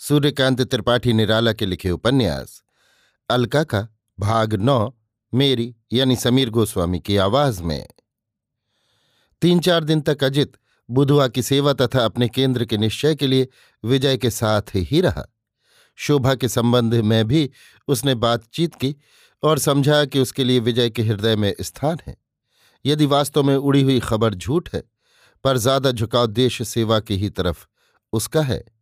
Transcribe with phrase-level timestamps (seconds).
[0.00, 2.62] सूर्यकांत त्रिपाठी निराला के लिखे उपन्यास,
[3.30, 3.80] अलका का
[4.18, 4.90] भाग नौ,
[5.32, 7.86] मेरी यानी समीर गोस्वामी की आवाज़ में।
[9.42, 10.56] तीन चार दिन तक अजित
[10.88, 13.48] बुधवा की सेवा तथा अपने केंद्र के निश्चय के लिए
[13.84, 15.26] विजय के साथ ही रहा।
[15.98, 17.50] शोभा के संबंध में भी
[17.88, 18.96] उसने बातचीत की
[19.42, 22.16] और समझा कि उसके लिए विजय के हृदय में स्थान है।
[22.84, 24.82] यदि वास्तव में उड़ी हुई खबर झूठ है,
[25.44, 27.66] पर ज़्यादा झुकाव देश सेवा की ही तरफ़
[28.12, 28.79] उसका है।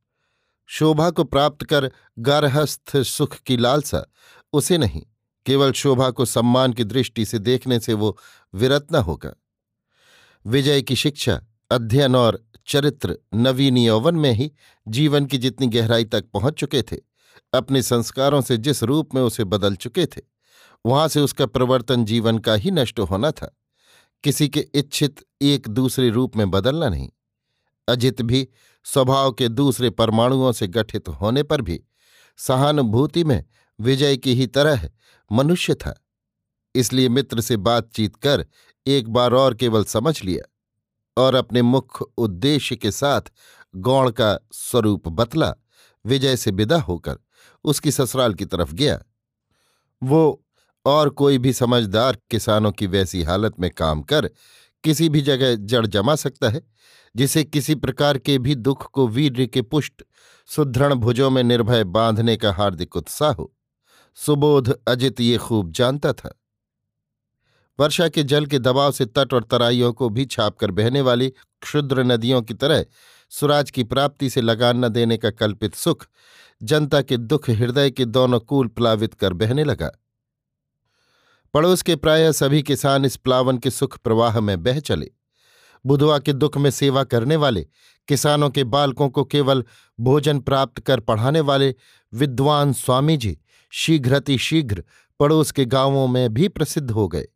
[0.70, 4.06] शोभा को प्राप्त कर गारहस्थ सुख की लालसा,
[4.52, 5.02] उसे नहीं,
[5.46, 8.18] केवल शोभा को सम्मान की दृष्टि से देखने से वो
[8.54, 9.32] विरत न होगा।
[10.46, 14.52] विजय की शिक्षा, अध्ययन और चरित्र नवीन यौवन में ही
[14.88, 16.96] जीवन की जितनी गहराई तक पहुँच चुके थे,
[17.54, 20.20] अपने संस्कारों से जिस रूप में उसे बदल चुके थे,
[20.86, 23.56] वहाँ से उसका प्रवर्तन जीवन का ही नष्ट होना था।
[24.24, 27.10] किसी के इच्छित एक दूसरे रूप में बदलना नहीं।
[27.88, 28.48] अजित भी
[28.92, 31.80] स्वभाव के दूसरे परमाणुओं से गठित होने पर भी
[32.38, 33.44] सहानुभूति में
[33.80, 34.88] विजय की ही तरह
[35.32, 35.94] मनुष्य था।
[36.74, 38.46] इसलिए मित्र से बातचीत कर
[38.86, 43.20] एक बार और केवल समझ लिया और अपने मुख्य उद्देश्य के साथ
[43.76, 45.54] गौण का स्वरूप बतला,
[46.04, 47.16] विजय से विदा होकर
[47.64, 49.02] उसकी ससुराल की तरफ़ गया।
[50.02, 50.44] वो
[50.86, 54.30] और कोई भी समझदार किसानों की वैसी हालत में काम कर
[54.84, 56.62] किसी भी जगह जड़ जमा सकता है
[57.16, 60.02] जिसे किसी प्रकार के भी दुख को वीर के पुष्ट,
[60.46, 63.54] सुदृढ़ भुजों में निर्भय बांधने का हार्दिक उत्साह हो।
[64.14, 66.40] सुबोध अजित ये खूब जानता था।
[67.80, 71.28] वर्षा के जल के दबाव से तट और तराइयों को भी छापकर बहने वाली
[71.62, 72.86] क्षुद्र नदियों की तरह
[73.30, 76.06] सुराज की प्राप्ति से लगान न देने का कल्पित सुख
[76.62, 79.90] जनता के दुख हृदय के दोनों कूल प्लावित कर बहने लगा।
[81.54, 85.10] पड़ोस के प्राय सभी किसान इस प्लावन के सुख प्रवाह में बह चले।
[85.88, 87.66] बुधवा के दुख में सेवा करने वाले,
[88.08, 89.64] किसानों के बालकों को केवल
[89.98, 91.74] भोजन प्राप्त कर पढ़ाने वाले
[92.12, 93.36] विद्वान स्वामी जी
[93.72, 94.84] शीघ्रति शीघ्र
[95.20, 97.26] पड़ोस के गाँवों में भी प्रसिद्ध हो गए।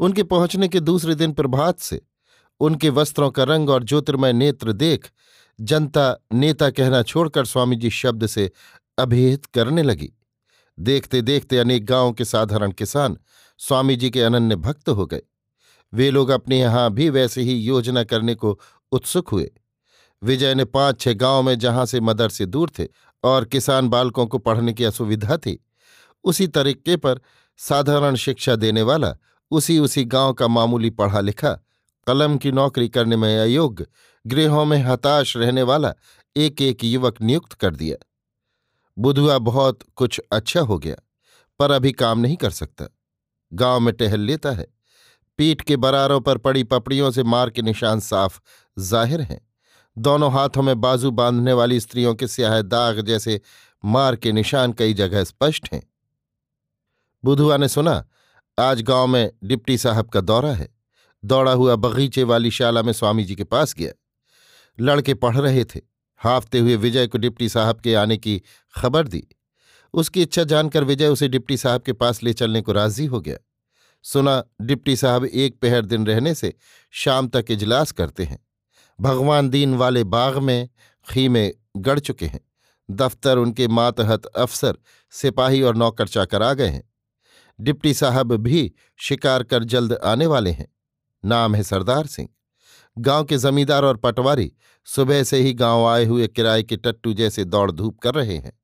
[0.00, 2.00] उनके पहुँचने के दूसरे दिन प्रभात से
[2.60, 5.10] उनके वस्त्रों का रंग और ज्योतिर्मय नेत्र देख
[5.58, 8.50] जनता नेता कहना छोड़कर स्वामी जी शब्द से
[8.98, 10.12] अभिहित करने लगी।
[10.78, 13.16] देखते देखते अनेक गाँवों के साधारण किसान
[13.60, 15.22] स्वामी जी के अनन्य भक्त हो गए।
[15.92, 18.58] वे लोग अपने यहाँ भी वैसे ही योजना करने को
[18.92, 19.50] उत्सुक हुए।
[20.22, 22.86] विजय ने पाँच छह गाँव में जहाँ से मदर से दूर थे
[23.24, 25.58] और किसान बालकों को पढ़ने की असुविधा थी,
[26.24, 27.20] उसी तरीके पर
[27.60, 29.14] साधारण शिक्षा देने वाला
[29.50, 31.50] उसी उसी गाँव का मामूली पढ़ा लिखा
[32.06, 33.86] कलम की नौकरी करने में अयोग्य,
[34.24, 35.92] गृहों में हताश रहने वाला
[36.36, 37.96] एक एक युवक नियुक्त कर दिया।
[38.96, 40.96] बुधुआ बहुत कुछ अच्छा हो गया,
[41.60, 42.86] पर अभी काम नहीं कर सकता।
[43.52, 44.66] गाँव में टहल लेता है।
[45.38, 48.40] पीठ के बरारों पर पड़ी पपड़ियों से मार के निशान साफ़
[48.78, 49.40] ज़ाहिर हैं।
[49.98, 53.40] दोनों हाथों में बाजू बांधने वाली स्त्रियों के स्याह दाग जैसे
[53.84, 55.82] मार के निशान कई जगह स्पष्ट हैं।
[57.24, 58.04] बुधुआ ने सुना,
[58.58, 60.68] आज गाँव में डिप्टी साहब का दौरा है।
[61.24, 63.92] दौड़ा हुआ बगीचे वाली शाला में स्वामी जी के पास गया।
[64.80, 65.80] लड़के पढ़ रहे थे।
[66.16, 68.42] हाफते हुए विजय को डिप्टी साहब के आने की
[68.74, 69.28] खबर दी।
[69.94, 73.36] उसकी इच्छा जानकर विजय उसे डिप्टी साहब के पास ले चलने को राज़ी हो गया।
[74.12, 76.54] सुना, डिप्टी साहब एक पहर दिन रहने से
[76.90, 78.46] शाम तक इजलास करते हैं।
[79.00, 80.68] भगवान दीन वाले बाग में,
[81.10, 82.40] खीमे गड़ चुके हैं।
[82.90, 84.78] दफ्तर उनके मातहत अफसर,
[85.10, 86.92] सिपाही और नौकर चाकर आ गए हैं।
[87.60, 90.76] डिप्टी साहब भी शिकार कर जल्द आने वाले हैं।
[91.24, 92.28] नाम है सरदार सिंह।
[92.98, 94.52] गाँव के जमींदार और पटवारी
[94.84, 98.60] सुबह से ही गाँव आए हुए किराए के टट्टू जैसे दौड़ धूप कर रहे हैं।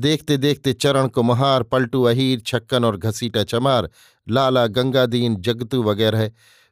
[0.00, 3.90] देखते देखते चरण कुम्हार, पलटू अहीर, छक्कन और घसीटा चमार,
[4.28, 6.30] लाला, गंगादीन, जगतू वगैरह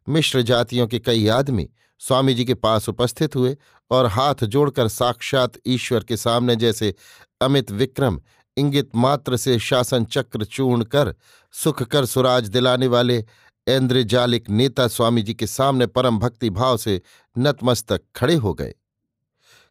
[0.08, 1.68] मिश्र जातियों के कई आदमी
[1.98, 3.56] स्वामी जी के पास उपस्थित हुए
[3.90, 6.94] और हाथ जोड़कर साक्षात ईश्वर के सामने जैसे
[7.40, 8.20] अमित विक्रम
[8.56, 11.14] इंगित मात्र से शासन चक्र चूर्ण कर,
[11.52, 13.24] सुख कर सुराज दिलाने वाले
[13.68, 17.00] ऐन्द्रजालिक नेता स्वामी जी के सामने परम भक्ति भाव से
[17.38, 18.74] नतमस्तक खड़े हो गए।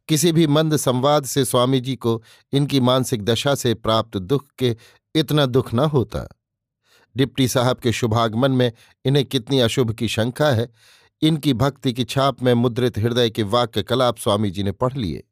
[0.07, 2.23] किसी भी मंद संवाद से स्वामी जी को
[2.53, 4.77] इनकी मानसिक दशा से प्राप्त दुख के
[5.15, 6.27] इतना दुख न होता।
[7.17, 8.71] डिप्टी साहब के शुभागमन में
[9.05, 10.69] इन्हें कितनी अशुभ की शंका है,
[11.21, 15.23] इनकी भक्ति की छाप में मुद्रित हृदय के वाक्य कलाप स्वामी जी ने पढ़ लिए।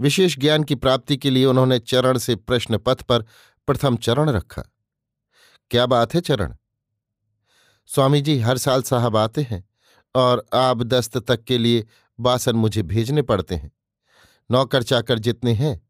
[0.00, 3.22] विशेष ज्ञान की प्राप्ति के लिए उन्होंने चरण से प्रश्न पथ पर
[3.66, 4.62] प्रथम चरण रखा।
[5.70, 6.54] क्या बात है चरण?
[7.86, 9.68] स्वामी जी हर साल साहब आते हैं
[10.14, 11.86] और आब दस्त तक के लिए
[12.20, 13.72] बासन मुझे भेजने पड़ते हैं।
[14.50, 15.88] नौकर चाकर जितने हैं,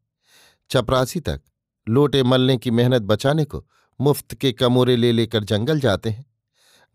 [0.69, 1.41] चपरासी तक,
[1.89, 3.67] लोटे मलने की मेहनत बचाने को
[4.01, 6.25] मुफ़्त के कमोरे ले लेकर जंगल जाते हैं।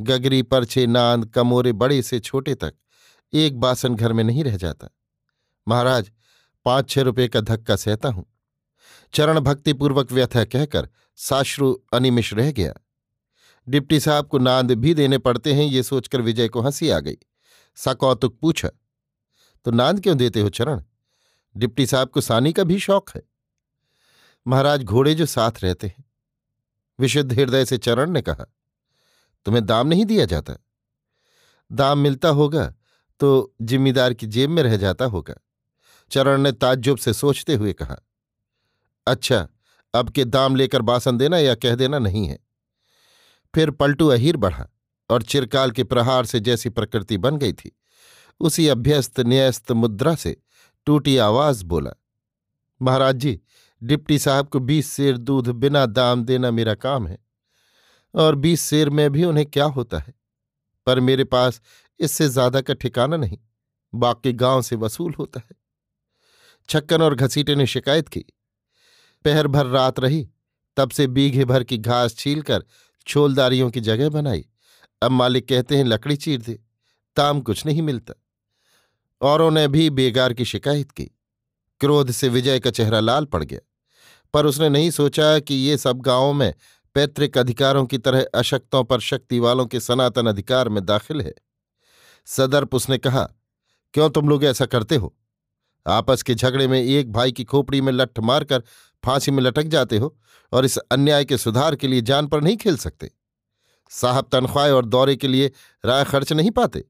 [0.01, 2.75] गगरी, परछे नांद कमोरे बड़े से छोटे तक
[3.33, 4.89] एक बासन घर में नहीं रह जाता।
[5.69, 6.11] महाराज
[6.65, 8.27] पाँच छह रुपये का धक्का सहता हूँ।
[9.15, 12.75] चरण भक्तिपूर्वक व्यथा कहकर साश्रु अनिमिष रह गया।
[13.69, 17.17] डिप्टी साहब को नांद भी देने पड़ते हैं ये सोचकर विजय को हँसी आ गई।
[17.75, 18.71] सकौतुक पूछा
[19.67, 20.83] तो नांद क्यों देते हो चरण?
[21.57, 23.23] डिप्टी साहब को सानी का भी शौक है।
[24.47, 26.05] महाराज घोड़े जो साथ रहते हैं।
[26.99, 28.45] विशुद्ध हृदय से चरण ने कहा,
[29.47, 30.55] तुम्हें दाम नहीं दिया जाता।
[31.71, 32.75] दाम मिलता होगा
[33.21, 35.35] तो जिम्मेदार की जेब में रह जाता होगा।
[36.11, 37.97] चरण ने ताज्जुब से सोचते हुए कहा
[39.07, 39.47] अच्छा
[39.95, 42.39] अब के दाम लेकर बासन देना या कह देना नहीं है।
[43.55, 44.69] फिर पलटू अहीर बढ़ा
[45.11, 47.71] और चिरकाल के प्रहार से जैसी प्रकृति बन गई थी।
[48.41, 50.37] उसी अभ्यस्त, न्यस्त मुद्रा से
[50.87, 51.91] टूटी आवाज़ बोला,
[52.81, 53.41] महाराज जी,
[53.83, 57.19] डिप्टी साहब को बीस शेर दूध बिना दाम देना मेरा काम है,
[58.15, 60.15] और बीस शेर में भी उन्हें क्या होता है?
[60.87, 61.61] पर मेरे पास
[62.01, 63.39] इससे ज़्यादा का ठिकाना नहीं,
[63.93, 65.57] बाकी गाँव से वसूल होता है।
[66.69, 68.25] छक्कन और घसीटे ने शिकायत की।
[69.25, 70.29] पहर भर रात रही,
[70.77, 72.65] तब से बीघे भर की घास छीलकर
[73.07, 74.45] छोलदारियों की जगह बनाई।
[75.03, 76.59] अब मालिक कहते हैं, लकड़ी चीर दे।
[77.17, 78.15] ताम कुछ नहीं मिलता।
[79.21, 81.05] औरों ने भी बेगार की शिकायत की।
[81.81, 83.61] क्रोध से विजय का चेहरा लाल पड़ गया।
[84.35, 86.55] पर उसने नहीं सोचा कि ये सब गाँवों में
[86.95, 91.35] पैतृक अधिकारों की तरह अशक्तों पर शक्ति वालों के सनातन अधिकार में दाखिल है।
[92.27, 93.29] सदर्प उसने कहा,
[93.95, 95.17] क्यों तुम लोग ऐसा करते हो?
[95.87, 98.63] आपस के झगड़े में एक भाई की खोपड़ी में लठ मारकर
[99.05, 100.19] फांसी में लटक जाते हो
[100.53, 103.11] और इस अन्याय के सुधार के लिए जान पर नहीं खेल सकते।
[103.91, 105.53] साहब तनख्वाह और दौरे के लिए
[105.85, 106.85] राय खर्च नहीं पाते।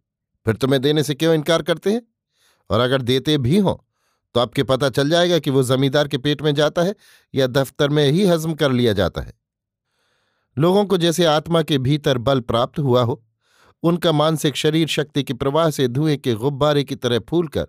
[0.47, 2.03] फिर तुम्हें देने से क्यों इनकार करते हैं?
[2.71, 3.77] और अगर देते भी हों
[4.35, 6.95] तो आपके पता चल जाएगा कि वो जमींदार के पेट में जाता है
[7.35, 9.33] या दफ्तर में ही हजम कर लिया जाता है।
[10.57, 13.23] लोगों को जैसे आत्मा के भीतर बल प्राप्त हुआ हो,
[13.83, 17.67] उनका मानसिक शरीर शक्ति के प्रवाह से धुएँ के गुब्बारे की तरह फूलकर,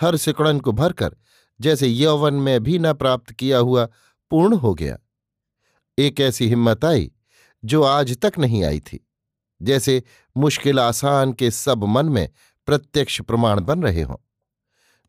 [0.00, 1.16] हर सिकड़न को भरकर,
[1.60, 3.88] जैसे यौवन में भी न प्राप्त किया हुआ
[4.30, 4.98] पूर्ण हो गया।
[5.98, 7.10] एक ऐसी हिम्मत आई,
[7.64, 9.06] जो आज तक नहीं आई थी,
[9.62, 10.02] जैसे
[10.36, 12.28] मुश्किल आसान के सब मन में
[12.66, 14.16] प्रत्यक्ष प्रमाण बन रहे हों।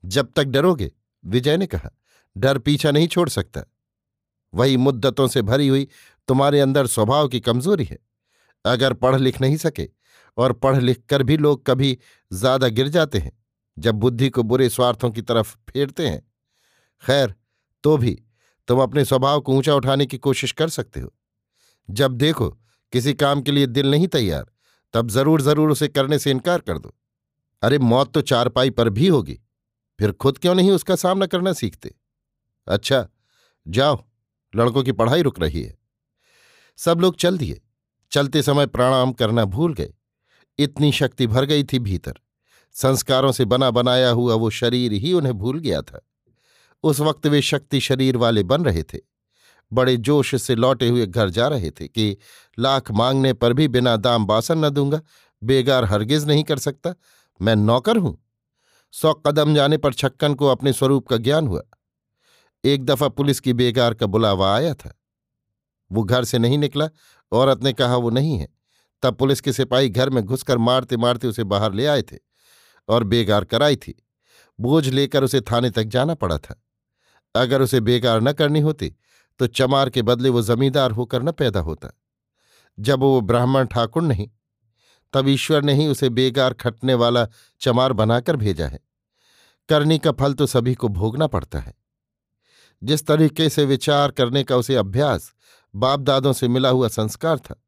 [0.04, 0.92] जब तक डरोगे,
[1.26, 1.90] विजय ने कहा,
[2.38, 3.64] डर पीछा नहीं छोड़ सकता।
[4.54, 5.88] वही मुद्दतों से भरी हुई
[6.28, 7.98] तुम्हारे अंदर स्वभाव की कमज़ोरी है।
[8.66, 9.90] अगर पढ़ लिख नहीं सके,
[10.38, 11.98] और पढ़ लिख कर भी लोग कभी
[12.32, 13.32] ज़्यादा गिर जाते हैं,
[13.78, 16.22] जब बुद्धि को बुरे स्वार्थों की तरफ़ फेरते हैं।
[17.04, 17.36] खैर
[17.84, 18.24] तो भी
[18.68, 21.14] तुम अपने स्वभाव को ऊँचा उठाने की कोशिश कर सकते हो।
[21.90, 22.50] जब देखो,
[22.94, 24.46] किसी काम के लिए दिल नहीं तैयार
[24.94, 26.96] तब ज़रूर ज़रूर उसे करने से इनकार कर दो।
[27.64, 29.40] अरे, मौत तो चारपाई पर भी होगी।
[30.00, 31.96] फिर खुद क्यों नहीं उसका सामना करना सीखते?
[32.68, 33.08] अच्छा
[33.68, 34.04] जाओ,
[34.56, 35.78] लड़कों की पढ़ाई रुक रही है।
[36.78, 37.62] सब लोग चल दिए।
[38.12, 39.94] चलते समय प्रणाम करना भूल गए।
[40.60, 42.20] इतनी शक्ति भर गई थी भीतर।
[42.76, 46.08] संस्कारों से बना बनाया हुआ वो शरीर ही उन्हें भूल गया था।
[46.84, 48.98] उस वक्त वे शक्ति शरीर वाले बन रहे थे।
[49.74, 52.18] बड़े जोश से लौटे हुए घर जा रहे थे कि
[52.60, 55.02] लाख मांगने पर भी बिना दाम बासन न दूँगा।
[55.44, 56.96] बेगार हरगिज नहीं कर सकता।
[57.42, 58.24] मैं नौकर हूँ।
[58.92, 61.64] सौ कदम जाने पर छक्कन को अपने स्वरूप का ज्ञान हुआ।
[62.66, 65.00] एक दफ़ा पुलिस की बेगार का बुलावा आया था।
[65.92, 66.90] वो घर से नहीं निकला।
[67.32, 68.48] औरत ने कहा, वो नहीं है।
[69.04, 72.18] तब पुलिस के सिपाही घर में घुसकर मारते मारते उसे बाहर ले आए थे
[72.88, 74.06] और बेगार कराई थी।
[74.60, 76.64] बोझ लेकर उसे थाने तक जाना पड़ा था।
[77.36, 78.96] अगर उसे बेगार न करनी होती
[79.40, 81.90] तो चमार के बदले वो जमींदार होकर न पैदा होता।
[82.80, 84.30] जब वो ब्राह्मण ठाकुर नहीं,
[85.14, 87.28] तब ईश्वर ने ही उसे बेगार खटने वाला
[87.62, 88.80] चमार बनाकर भेजा है।
[89.70, 91.74] करनी का फल तो सभी को भोगना पड़ता है।
[92.84, 95.34] जिस तरीके से विचार करने का उसे अभ्यास
[95.76, 97.64] बाप दादों से मिला हुआ संस्कार था,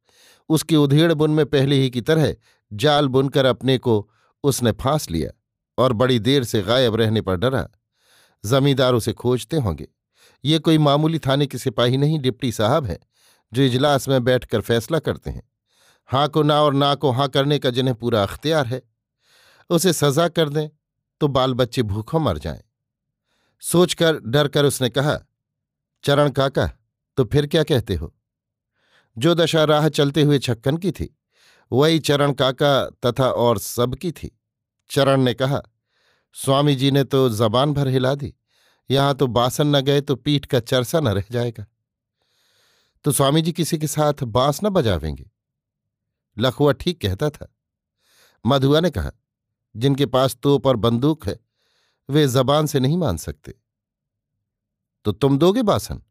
[0.50, 2.36] उसकी उधेड़ बुन में पहले ही की तरह
[2.74, 4.10] जाल बुनकर अपने को
[4.44, 5.32] उसने फांस लिया
[5.78, 7.68] और बड़ी देर से गायब रहने पर डरा।
[8.46, 9.88] जमींदार उसे खोजते होंगे।
[10.44, 12.98] ये कोई मामूली थाने के सिपाही नहीं, डिप्टी साहब हैं,
[13.52, 15.42] जो इजलास में बैठकर फैसला करते हैं।
[16.10, 18.82] हाँ को ना और ना को हाँ करने का जिन्हें पूरा अख्तियार है,
[19.70, 20.68] उसे सजा कर दें
[21.22, 22.62] तो बाल बच्चे भूखों मर जाएँ।
[23.64, 25.20] सोचकर डर कर उसने कहा,
[26.04, 26.70] चरण काका
[27.18, 28.14] तो फिर क्या कहते हो?
[29.18, 31.16] जो दशा राह चलते हुए छक्कन की थी,
[31.72, 34.32] वही चरण काका तथा और सबकी थी।
[34.90, 35.62] चरण ने कहा,
[36.36, 38.34] स्वामी जी ने तो जबान भर हिला दी।
[38.90, 41.66] यहाँ तो बासन न गए तो पीठ का चरसा न रह जाएगा।
[43.06, 45.30] तो स्वामी जी किसी के साथ बाँस न बजावेंगे।
[46.38, 47.54] लखुआ ठीक कहता था।
[48.46, 49.12] मधुआ ने कहा,
[49.76, 51.40] जिनके पास तोप और बंदूक है,
[52.10, 53.54] वे जबान से नहीं मान सकते।
[55.06, 56.02] तो तुम दोगे बासन?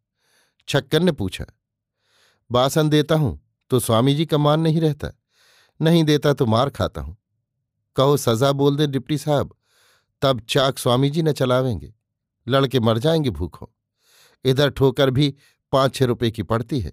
[0.68, 1.44] छक्कन ने पूछा।
[2.50, 3.38] बासन देता हूँ
[3.70, 5.10] तो स्वामी जी का मान नहीं रहता।
[5.80, 7.16] नहीं देता तो मार खाता हूँ।
[7.96, 9.54] कहो, सजा बोल दे डिप्टी साहब,
[10.22, 11.94] तब चाक स्वामी जी न चलावेंगे।
[12.48, 13.66] लड़के मर जाएँगे भूखों।
[14.44, 15.34] इधर ठोकर भी
[15.72, 16.92] पाँच छह रुपए की पड़ती है।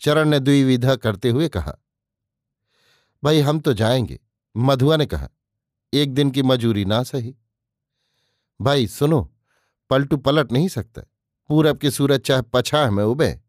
[0.00, 1.76] चरण ने द्विविधा करते हुए कहा,
[3.24, 4.20] भाई, हम तो जाएँगे।
[4.56, 5.28] मधुआ ने कहा,
[5.92, 7.36] एक दिन की मजूरी ना सही।
[8.60, 9.36] भाई, सुनो,
[9.90, 11.02] पलटू पलट नहीं सकता।
[11.48, 13.40] पूरब की सूरज चाहे पछाह में उबे।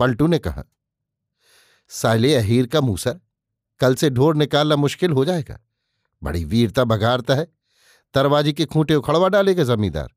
[0.00, 0.64] पलटू ने कहा,
[1.88, 3.20] साले अहीर का मूसर
[3.80, 5.60] कल से ढोर निकालना मुश्किल हो जाएगा।
[6.22, 7.55] बड़ी वीरता बघारता है।
[8.14, 10.08] दरवाजे के खूंटे उखड़वा डालेगा जमींदार।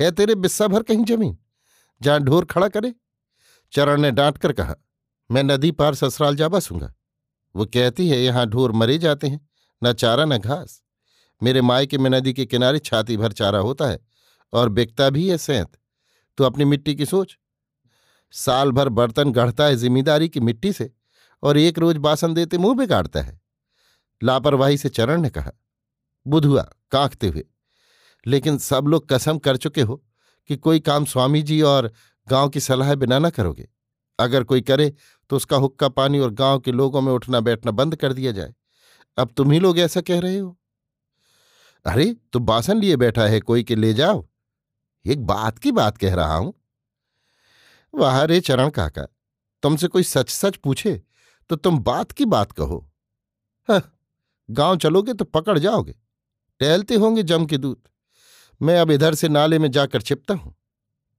[0.00, 1.36] है तेरे बिस्सा भर कहीं ज़मीन?
[2.00, 2.94] जहाँ ढोर खड़ा करे।
[3.72, 4.74] चरण ने डांट कर कहा,
[5.30, 6.92] मैं नदी पार ससुराल जा बसूँगा
[7.54, 9.48] वो कहती है, यहाँ ढोर मरे जाते हैं,
[9.82, 10.82] न चारा न घास।
[11.40, 13.98] मेरे मायके में नदी के किनारे छाती भर चारा होता है
[14.52, 15.76] और बिकता भी है सेंत।
[16.38, 17.36] तो अपनी मिट्टी की सोच।
[18.34, 20.90] साल भर बर्तन गढ़ता है ज़िम्मेदारी की मिट्टी से
[21.42, 23.40] और एक रोज बासन देते मुँह बिगाड़ता है।
[24.22, 25.50] लापरवाही से चरण ने कहा
[26.26, 26.62] बुधुआ
[26.92, 27.44] कांखते हुए।
[28.26, 30.02] लेकिन सब लोग कसम कर चुके हो
[30.50, 31.92] कि कोई काम स्वामी जी और
[32.28, 33.68] गाँव की सलाह बिना ना करोगे।
[34.18, 34.92] अगर कोई करे
[35.30, 38.54] तो उसका हुक्का पानी और गाँव के लोगों में उठना बैठना बंद कर दिया जाए।
[39.18, 40.56] अब तुम ही लोग ऐसा कह रहे हो?
[41.86, 44.24] अरे तो बासन लिए बैठा है कोई के ले जाओ।
[45.04, 46.52] एक बात की बात कह रहा हूँ।
[47.94, 49.06] वाह रे चरण काका,
[49.62, 51.00] तुमसे कोई सच सच पूछे
[51.50, 52.86] तो तुम बात की बात कहो।
[53.68, 55.94] गाँव चलोगे तो पकड़ जाओगे।
[56.60, 57.82] टहलते होंगे जम के दूत।
[58.62, 60.56] मैं अब इधर से नाले में जाकर छिपता हूँ।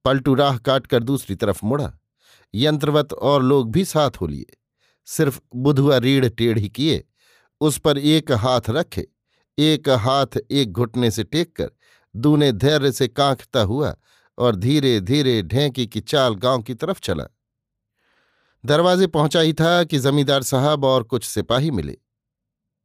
[0.05, 1.99] पलटू राह काट कर दूसरी तरफ़ मुड़ा।
[2.55, 4.45] यंत्रवत और लोग भी साथ हो लिए।
[5.05, 7.03] सिर्फ़ बुधुआ रीढ़ टेढ़ी किए।
[7.61, 9.07] उस पर एक हाथ रखे।
[9.59, 11.71] एक हाथ एक घुटने से टेक कर
[12.15, 13.95] दूने धैर्य से कांखता हुआ
[14.37, 17.25] और धीरे धीरे ढेंकी की चाल गाँव की तरफ़ चला।
[18.65, 21.97] दरवाजे पहुँचा ही था कि जमींदार साहब और कुछ सिपाही मिले।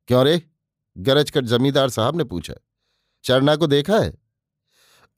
[0.08, 0.49] क्यों रे?
[1.00, 2.54] गरज कर जमींदार साहब ने पूछा,
[3.24, 4.12] चरना को देखा है?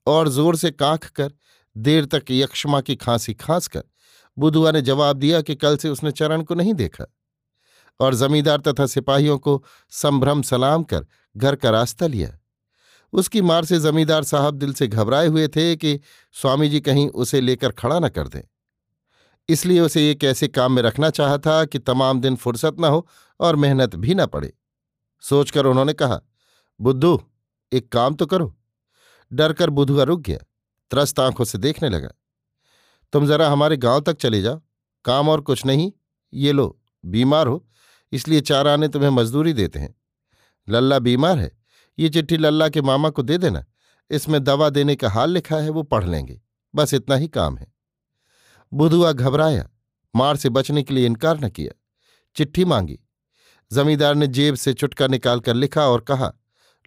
[0.07, 1.31] और ज़ोर से कांख कर,
[1.75, 3.83] देर तक यक्षमा की खांसी खांस कर,
[4.37, 7.05] बुधुआ ने जवाब दिया कि कल से उसने चरण को नहीं देखा।
[7.99, 12.29] और जमींदार तथा सिपाहियों को संभ्रम सलाम कर घर का रास्ता लिया।
[13.13, 15.99] उसकी मार से जमींदार साहब दिल से घबराए हुए थे कि
[16.35, 18.41] स्वामी जी कहीं उसे लेकर खड़ा न कर दें।
[19.49, 23.07] इसलिए उसे एक ऐसे काम में रखना चाहा था कि तमाम दिन फुर्सत न हो
[23.39, 24.53] और मेहनत भी न पड़े।
[25.23, 26.19] सोचकर उन्होंने कहा,
[26.79, 27.21] बुद्धू,
[27.71, 28.55] एक काम तो करो।
[29.31, 30.37] डर कर बुधुआ रुक गया,
[30.91, 32.09] त्रस्त आँखों से देखने लगा।
[33.13, 34.61] तुम जरा हमारे गाँव तक चले जाओ,
[35.05, 35.91] काम और कुछ नहीं,
[36.33, 37.65] ये लो, बीमार हो,
[38.11, 39.95] इसलिए चार आने तुम्हें मजदूरी देते हैं।
[40.67, 41.51] लल्ला बीमार है,
[41.97, 43.65] ये चिट्ठी लल्ला के मामा को दे देना,
[44.11, 46.41] इसमें दवा देने का हाल लिखा है, वो पढ़ लेंगे,
[46.73, 47.71] बस इतना ही काम है।
[48.71, 49.69] बुधुआ घबराया,
[50.15, 51.71] मार से बचने के लिए इनकार न किया,
[52.35, 52.99] चिट्ठी मांगी
[53.71, 56.33] जमींदार ने जेब से चुटका निकालकर लिखा और कहा,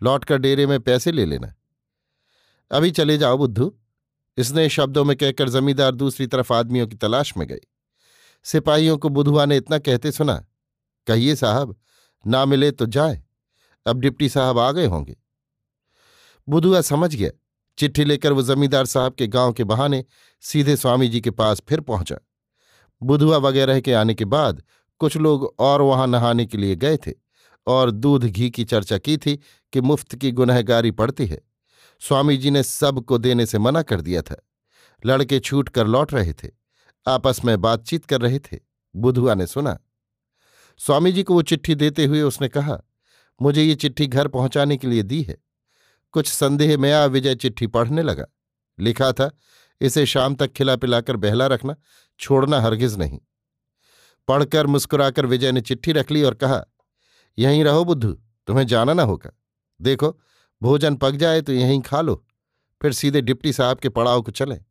[0.03, 1.55] लौटकर डेरे में पैसे ले लेना।
[2.71, 3.79] अभी चले जाओ बुद्धू।
[4.37, 7.61] इसने शब्दों में कहकर जमींदार दूसरी तरफ़ आदमियों की तलाश में गए
[8.45, 10.47] सिपाहियों को बुधुआ ने इतना कहते सुना,
[11.07, 11.77] कहिए साहब,
[12.27, 13.25] ना मिले तो जाए।
[13.87, 15.17] अब डिप्टी साहब आ गए होंगे।
[16.49, 17.31] बुधुआ समझ गया।
[17.79, 20.05] चिट्ठी लेकर वो जमींदार साहब के गाँव के बहाने
[20.41, 22.17] सीधे स्वामी जी के पास फिर पहुँचा।
[23.03, 24.63] बुधुआ वगैरह के आने के बाद
[24.99, 27.13] कुछ लोग और वहाँ नहाने के लिए गए थे
[27.67, 29.37] और दूध घी की चर्चा की थी
[29.73, 31.41] कि मुफ़्त की गुनहगारी पड़ती है।
[32.01, 34.37] स्वामी जी ने सबको देने से मना कर दिया था।
[35.07, 36.49] लड़के छूट कर लौट रहे थे।
[37.07, 38.59] आपस में बातचीत कर रहे थे।
[38.97, 39.79] बुधुआ ने सुना।
[40.79, 42.83] स्वामी जी को वो चिट्ठी देते हुए उसने कहा,
[43.43, 45.37] मुझे ये चिट्ठी घर पहुँचाने के लिए दी है।
[46.13, 48.27] कुछ संदेह में आ विजय चिट्ठी पढ़ने लगा।
[48.79, 49.31] लिखा था,
[49.81, 51.77] इसे शाम तक खिला पिलाकर बहला रखना,
[52.19, 53.21] छोड़ना हरगिज नहीं।
[54.29, 56.65] पढ़कर मुस्कुराकर विजय ने चिट्ठी रख ली और कहा,
[57.39, 58.13] यहीं रहो बुद्धू,
[58.47, 59.31] तुम्हें जाना ना होगा।
[59.83, 60.21] देखो,
[60.63, 62.27] भोजन पक जाए तो यहीं खा लो।
[62.83, 64.65] फिर सीधे डिप्टी साहब के पड़ाव को चलें।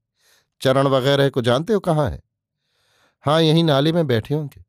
[0.61, 2.23] चरण वगैरह को जानते हो कहाँ है?
[3.21, 4.65] हाँ यहीं नाले में बैठे होंगे।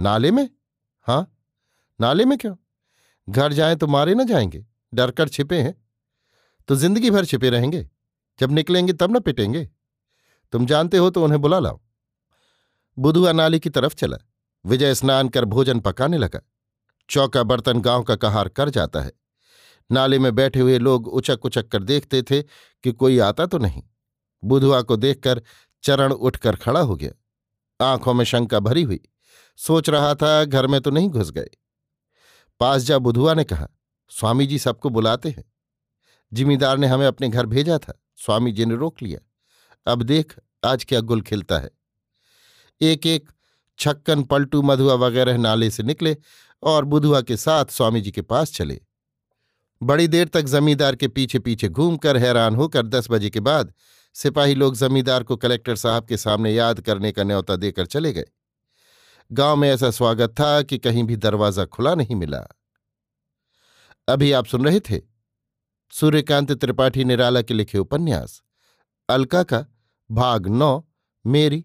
[0.00, 0.50] नाले में?
[1.00, 1.36] हाँ।
[2.00, 2.56] नाले में क्यों?
[3.30, 5.84] घर जाए तो मारे ना जाएँगे। डर कर छिपे हैं।
[6.68, 7.88] तो ज़िंदगी भर छिपे रहेंगे।
[8.40, 9.68] जब निकलेंगे तब न पिटेंगे।
[10.52, 11.80] तुम जानते हो तो उन्हें बुला लाओ।
[13.00, 14.16] बुधुआ नाली की तरफ़ चला।
[14.66, 16.40] विजय स्नान कर भोजन पकाने लगा।
[17.10, 19.12] चौका बर्तन गाँव का कहार कर जाता है।
[19.92, 22.42] नाले में बैठे हुए लोग उचक उचक कर देखते थे
[22.82, 23.82] कि कोई आता तो नहीं।
[24.44, 25.42] बुधुआ को देखकर
[25.82, 27.12] चरण उठकर खड़ा हो गया।
[27.92, 29.00] आँखों में शंका भरी हुई।
[29.56, 31.48] सोच रहा था, घर में तो नहीं घुस गए।
[32.60, 33.68] पास जा बुधुआ ने कहा,
[34.08, 35.52] स्वामी जी सबको बुलाते हैं।
[36.32, 39.20] जिमीदार ने हमें अपने घर भेजा था। स्वामी जी ने रोक लिया।
[39.92, 41.79] अब देख, आज क्या गुल खिलता है।
[42.80, 43.30] एक एक
[43.78, 46.16] छक्कन पलटू मधुआ वगैरह नाले से निकले
[46.62, 48.80] और बुधुआ के साथ स्वामी जी के पास चले।
[49.80, 53.72] बड़ी देर तक जमींदार के पीछे पीछे घूमकर हैरान होकर दस बजे के बाद
[54.14, 58.24] सिपाही लोग जमींदार को कलेक्टर साहब के सामने याद करने का न्योता देकर चले गए।
[59.30, 62.46] गाँव में ऐसा स्वागत था कि कहीं भी दरवाज़ा खुला नहीं मिला।
[64.08, 65.00] अभी आप सुन रहे थे
[65.92, 68.42] सूर्यकांत त्रिपाठी निराला के लिखे उपन्यास,
[69.08, 69.64] अलका का
[70.10, 70.82] भाग नौ,
[71.24, 71.64] मेरी